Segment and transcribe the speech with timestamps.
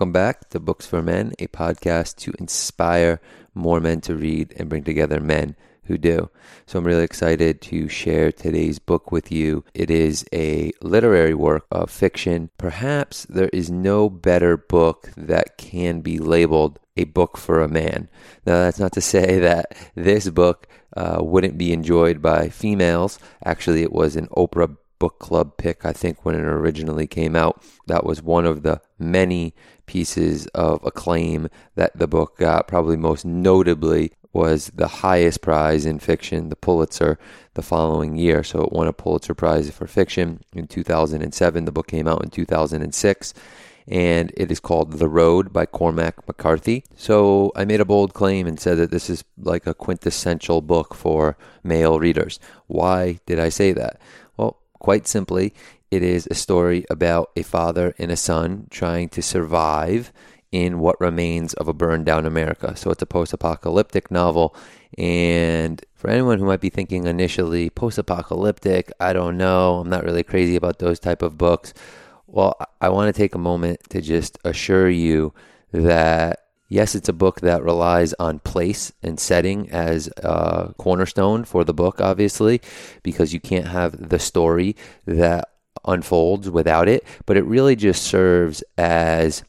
[0.00, 3.20] Welcome back to Books for Men, a podcast to inspire
[3.54, 6.30] more men to read and bring together men who do.
[6.64, 9.62] So I'm really excited to share today's book with you.
[9.74, 12.48] It is a literary work of fiction.
[12.56, 18.08] Perhaps there is no better book that can be labeled a book for a man.
[18.46, 23.18] Now, that's not to say that this book uh, wouldn't be enjoyed by females.
[23.44, 27.60] Actually, it was an Oprah book club pick, I think, when it originally came out.
[27.88, 29.52] That was one of the many
[29.86, 35.98] pieces of acclaim that the book got, probably most notably was the highest prize in
[35.98, 37.18] fiction, the Pulitzer,
[37.54, 38.44] the following year.
[38.44, 41.64] So it won a Pulitzer Prize for fiction in 2007.
[41.64, 43.34] The book came out in 2006
[43.88, 46.84] and it is called The Road by Cormac McCarthy.
[46.94, 50.94] So I made a bold claim and said that this is like a quintessential book
[50.94, 52.38] for male readers.
[52.68, 54.00] Why did I say that?
[54.80, 55.54] Quite simply,
[55.90, 60.12] it is a story about a father and a son trying to survive
[60.50, 62.74] in what remains of a burned down America.
[62.76, 64.56] So it's a post apocalyptic novel.
[64.98, 70.04] And for anyone who might be thinking initially, post apocalyptic, I don't know, I'm not
[70.04, 71.72] really crazy about those type of books.
[72.26, 75.34] Well, I want to take a moment to just assure you
[75.72, 81.64] that yes, it's a book that relies on place and setting as a cornerstone for
[81.64, 82.62] the book, obviously,
[83.02, 85.50] because you can't have the story that
[85.84, 89.44] unfolds without it, but it really just serves as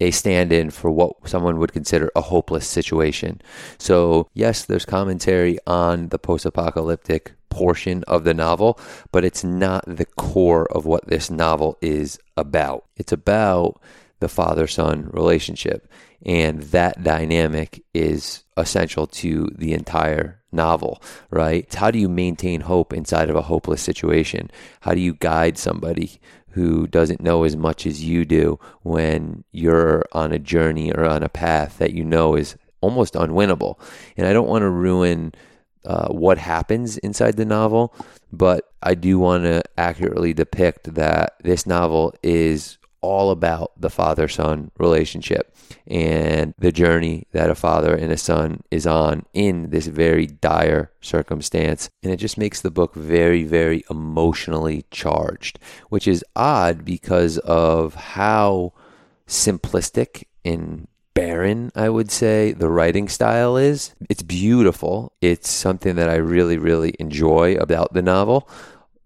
[0.00, 3.40] a stand in for what someone would consider a hopeless situation.
[3.78, 8.78] So, yes, there's commentary on the post apocalyptic portion of the novel,
[9.10, 12.84] but it's not the core of what this novel is about.
[12.96, 13.80] It's about
[14.20, 15.90] the father son relationship,
[16.24, 21.72] and that dynamic is essential to the entire novel, right?
[21.74, 24.50] How do you maintain hope inside of a hopeless situation?
[24.80, 30.06] How do you guide somebody who doesn't know as much as you do when you're
[30.12, 33.78] on a journey or on a path that you know is almost unwinnable.
[34.16, 35.34] And I don't want to ruin
[35.84, 37.94] uh, what happens inside the novel,
[38.32, 44.26] but I do want to accurately depict that this novel is all about the father
[44.26, 45.54] son relationship
[45.86, 50.90] and the journey that a father and a son is on in this very dire
[51.00, 51.88] circumstance.
[52.02, 55.58] And it just makes the book very, very emotionally charged,
[55.88, 58.72] which is odd because of how
[59.28, 63.94] simplistic and barren, I would say, the writing style is.
[64.10, 65.12] It's beautiful.
[65.20, 68.48] It's something that I really, really enjoy about the novel,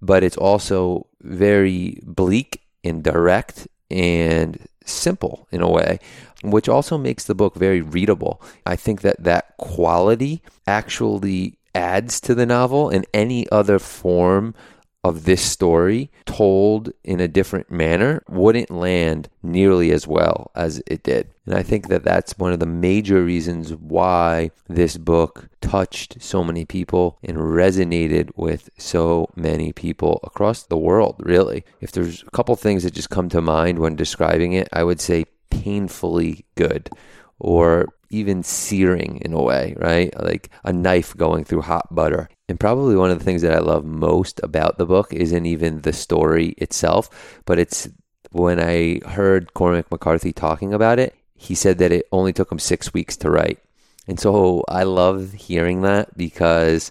[0.00, 5.98] but it's also very bleak and direct and simple in a way,
[6.42, 8.40] which also makes the book very readable.
[8.66, 14.54] I think that that quality actually adds to the novel, and any other form
[15.02, 21.02] of this story told in a different manner wouldn't land nearly as well as it
[21.02, 21.28] did.
[21.46, 26.44] And I think that that's one of the major reasons why this book touched so
[26.44, 31.64] many people and resonated with so many people across the world, really.
[31.80, 35.00] If there's a couple things that just come to mind when describing it, I would
[35.00, 36.90] say painfully good
[37.40, 40.12] or even searing in a way, right?
[40.20, 42.28] Like a knife going through hot butter.
[42.48, 45.82] And probably one of the things that I love most about the book isn't even
[45.82, 47.88] the story itself, but it's
[48.32, 52.58] when I heard Cormac McCarthy talking about it, he said that it only took him
[52.58, 53.58] six weeks to write.
[54.06, 56.90] And so I love hearing that because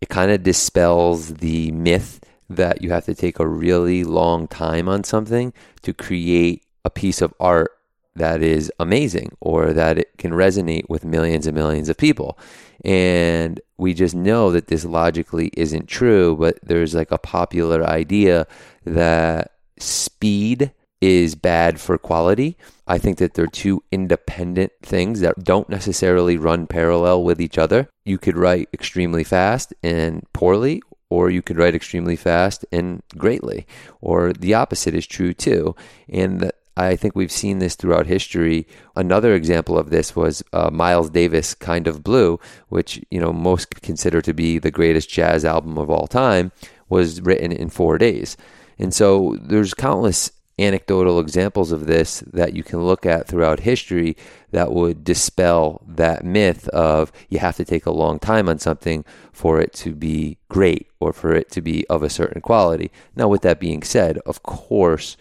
[0.00, 4.88] it kind of dispels the myth that you have to take a really long time
[4.88, 7.75] on something to create a piece of art
[8.16, 12.38] that is amazing or that it can resonate with millions and millions of people.
[12.84, 18.46] And we just know that this logically isn't true, but there's like a popular idea
[18.84, 22.56] that speed is bad for quality.
[22.86, 27.88] I think that they're two independent things that don't necessarily run parallel with each other.
[28.04, 33.66] You could write extremely fast and poorly, or you could write extremely fast and greatly,
[34.00, 35.74] or the opposite is true too.
[36.08, 38.66] And I think we've seen this throughout history.
[38.94, 42.38] Another example of this was uh, Miles Davis' "Kind of Blue,"
[42.68, 46.52] which you know most consider to be the greatest jazz album of all time,
[46.88, 48.36] was written in four days.
[48.78, 54.16] And so there's countless anecdotal examples of this that you can look at throughout history
[54.52, 59.04] that would dispel that myth of you have to take a long time on something
[59.32, 62.90] for it to be great or for it to be of a certain quality.
[63.14, 65.16] Now, with that being said, of course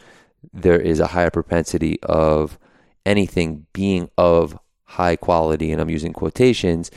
[0.53, 2.57] there is a higher propensity of
[3.05, 6.91] anything being of high quality, and I'm using quotations,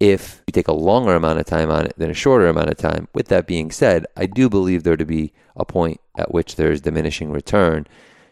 [0.00, 2.76] if you take a longer amount of time on it than a shorter amount of
[2.76, 3.08] time.
[3.14, 6.72] With that being said, I do believe there to be a point at which there
[6.72, 7.86] is diminishing return.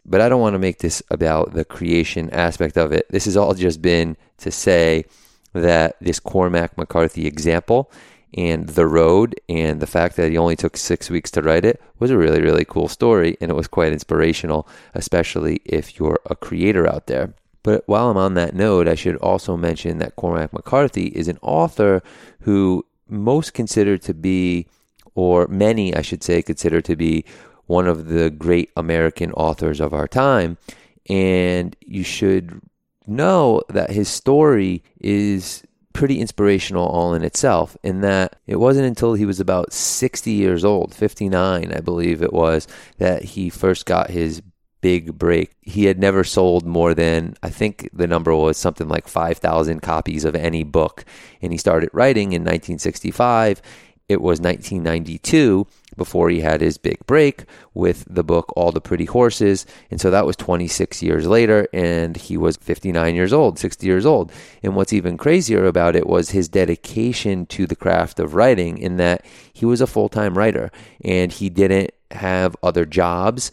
[0.05, 3.07] But I don't want to make this about the creation aspect of it.
[3.11, 5.05] This has all just been to say
[5.53, 7.91] that this Cormac McCarthy example
[8.35, 11.81] and The Road and the fact that he only took six weeks to write it
[11.99, 13.37] was a really, really cool story.
[13.41, 17.35] And it was quite inspirational, especially if you're a creator out there.
[17.63, 21.39] But while I'm on that note, I should also mention that Cormac McCarthy is an
[21.43, 22.03] author
[22.41, 24.67] who most consider to be,
[25.15, 27.25] or many, I should say, consider to be
[27.67, 30.59] one of the great American authors of our time.
[31.09, 32.61] And you should
[33.07, 35.63] know that his story is
[35.93, 40.65] pretty inspirational all in itself in that it wasn't until he was about 60 years
[40.65, 42.67] old 59 i believe it was
[42.99, 44.43] that he first got his
[44.83, 45.53] big break.
[45.63, 50.27] He had never sold more than, I think the number was something like 5,000 copies
[50.27, 51.07] of any book.
[51.41, 53.63] And he started writing in 1965.
[54.09, 55.67] It was 1992
[55.97, 57.45] before he had his big break
[57.75, 59.67] with the book All the Pretty Horses.
[59.91, 64.07] And so that was 26 years later, and he was 59 years old, 60 years
[64.07, 64.33] old.
[64.63, 68.97] And what's even crazier about it was his dedication to the craft of writing, in
[68.97, 70.71] that he was a full time writer
[71.05, 73.51] and he didn't have other jobs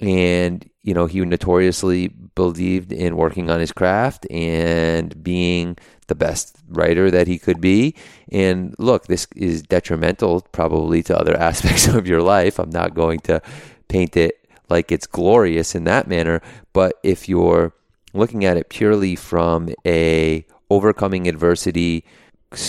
[0.00, 5.76] and you know he notoriously believed in working on his craft and being
[6.08, 7.94] the best writer that he could be.
[8.30, 12.58] And look this is detrimental probably to other aspects of your life.
[12.58, 13.40] I'm not going to
[13.88, 16.42] paint it like it's glorious in that manner.
[16.72, 17.72] But if you're
[18.12, 22.04] looking at it purely from a overcoming adversity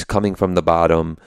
[0.08, 1.18] coming from the bottom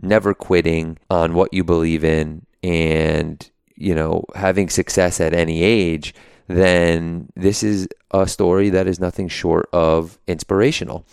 [0.00, 6.14] never quitting on what you believe in and you know, having success at any age,
[6.46, 11.04] then this is a story that is nothing short of inspirational.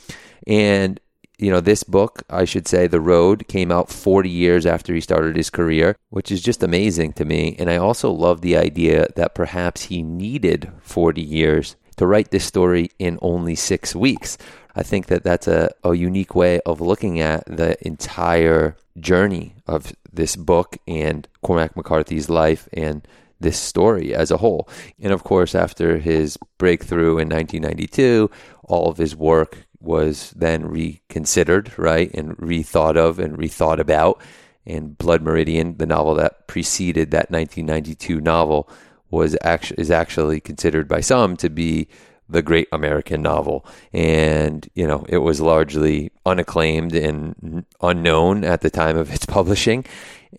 [0.47, 0.99] And,
[1.37, 5.01] you know, this book, I should say, The Road, came out 40 years after he
[5.01, 7.55] started his career, which is just amazing to me.
[7.59, 12.45] And I also love the idea that perhaps he needed 40 years to write this
[12.45, 14.37] story in only six weeks.
[14.75, 19.93] I think that that's a, a unique way of looking at the entire journey of
[20.11, 23.05] this book and Cormac McCarthy's life and
[23.39, 24.69] this story as a whole.
[24.99, 28.29] And of course, after his breakthrough in 1992,
[28.63, 34.21] all of his work was then reconsidered, right, and rethought of and rethought about.
[34.65, 38.69] And Blood Meridian, the novel that preceded that 1992 novel,
[39.09, 41.87] was actually is actually considered by some to be
[42.29, 43.65] the great American novel.
[43.91, 49.85] And, you know, it was largely unacclaimed and unknown at the time of its publishing.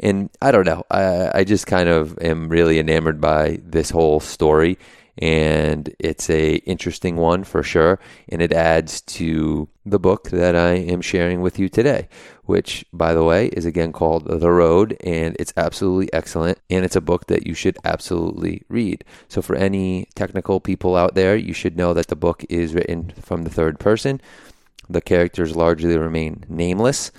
[0.01, 4.21] And I don't know, I, I just kind of am really enamored by this whole
[4.21, 4.79] story.
[5.19, 8.01] And it's a interesting one for sure.
[8.31, 12.09] And it adds to the book that I am sharing with you today
[12.45, 14.97] which by the way is again called The Road.
[15.03, 16.59] And it's absolutely excellent.
[16.69, 19.05] And it's a book that you should absolutely read.
[19.29, 23.13] So for any technical people out there you should know that the book is written
[23.21, 24.21] from the third person.
[24.89, 27.13] The characters largely remain nameless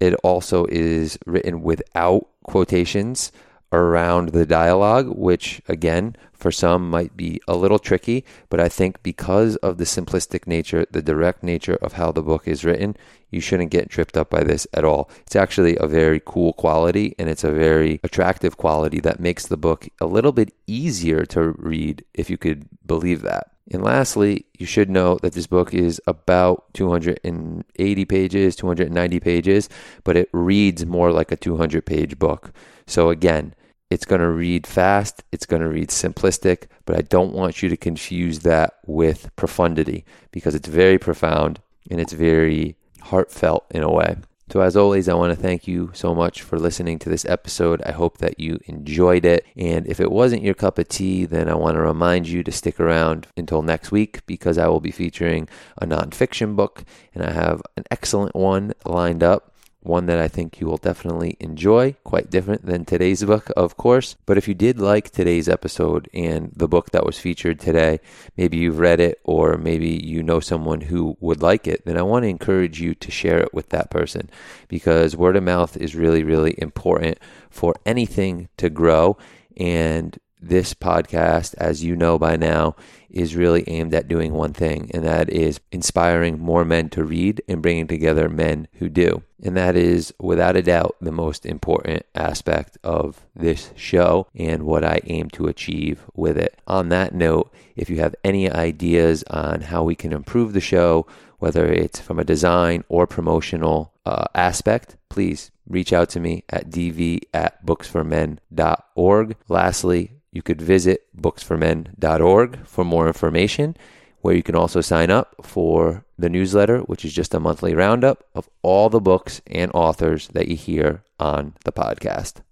[0.00, 3.32] it also is written without quotations
[3.72, 9.02] around the dialogue, which again, for some might be a little tricky, but I think
[9.02, 12.96] because of the simplistic nature, the direct nature of how the book is written,
[13.30, 15.10] you shouldn't get tripped up by this at all.
[15.26, 19.56] It's actually a very cool quality and it's a very attractive quality that makes the
[19.56, 23.53] book a little bit easier to read if you could believe that.
[23.70, 29.68] And lastly, you should know that this book is about 280 pages, 290 pages,
[30.04, 32.52] but it reads more like a 200 page book.
[32.86, 33.54] So again,
[33.90, 37.68] it's going to read fast, it's going to read simplistic, but I don't want you
[37.68, 43.90] to confuse that with profundity because it's very profound and it's very heartfelt in a
[43.90, 44.16] way.
[44.50, 47.80] So, as always, I want to thank you so much for listening to this episode.
[47.86, 49.46] I hope that you enjoyed it.
[49.56, 52.52] And if it wasn't your cup of tea, then I want to remind you to
[52.52, 55.48] stick around until next week because I will be featuring
[55.78, 56.84] a nonfiction book
[57.14, 59.53] and I have an excellent one lined up
[59.84, 64.16] one that I think you will definitely enjoy, quite different than today's book, of course.
[64.26, 68.00] But if you did like today's episode and the book that was featured today,
[68.36, 72.02] maybe you've read it or maybe you know someone who would like it, then I
[72.02, 74.30] want to encourage you to share it with that person
[74.68, 77.18] because word of mouth is really, really important
[77.50, 79.18] for anything to grow.
[79.56, 82.76] And this podcast, as you know by now,
[83.10, 87.40] is really aimed at doing one thing, and that is inspiring more men to read
[87.48, 89.22] and bringing together men who do.
[89.42, 94.84] And that is, without a doubt, the most important aspect of this show and what
[94.84, 96.58] I aim to achieve with it.
[96.66, 101.06] On that note, if you have any ideas on how we can improve the show,
[101.38, 106.70] whether it's from a design or promotional uh, aspect, please reach out to me at
[106.70, 109.36] dv at booksformen.org.
[109.48, 113.76] Lastly, you could visit booksformen.org for more information,
[114.20, 118.24] where you can also sign up for the newsletter, which is just a monthly roundup
[118.34, 122.42] of all the books and authors that you hear on the podcast.